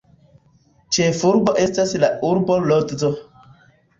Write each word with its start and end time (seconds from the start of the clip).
Ĉefurbo 0.97 1.53
estas 1.65 1.93
la 2.05 2.09
urbo 2.31 2.57
Lodzo. 2.71 3.13